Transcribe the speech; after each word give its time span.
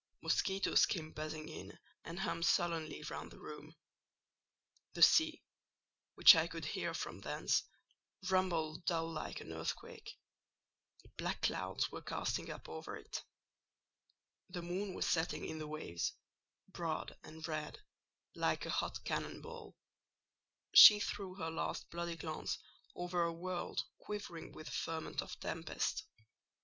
Mosquitoes 0.23 0.87
came 0.87 1.11
buzzing 1.13 1.47
in 1.47 1.77
and 2.03 2.21
hummed 2.21 2.47
sullenly 2.47 3.03
round 3.11 3.29
the 3.31 3.37
room; 3.39 3.75
the 4.93 5.03
sea, 5.03 5.43
which 6.15 6.33
I 6.35 6.47
could 6.47 6.65
hear 6.65 6.95
from 6.95 7.19
thence, 7.19 7.61
rumbled 8.27 8.83
dull 8.85 9.11
like 9.11 9.41
an 9.41 9.53
earthquake—black 9.53 11.41
clouds 11.43 11.91
were 11.91 12.01
casting 12.01 12.49
up 12.49 12.67
over 12.67 12.97
it; 12.97 13.23
the 14.49 14.63
moon 14.63 14.95
was 14.95 15.07
setting 15.07 15.45
in 15.45 15.59
the 15.59 15.67
waves, 15.67 16.13
broad 16.67 17.15
and 17.23 17.47
red, 17.47 17.83
like 18.33 18.65
a 18.65 18.71
hot 18.71 19.03
cannon 19.03 19.39
ball—she 19.39 20.99
threw 20.99 21.35
her 21.35 21.51
last 21.51 21.91
bloody 21.91 22.15
glance 22.15 22.57
over 22.95 23.21
a 23.23 23.31
world 23.31 23.83
quivering 23.99 24.51
with 24.51 24.65
the 24.65 24.73
ferment 24.73 25.21
of 25.21 25.39
tempest. 25.39 26.05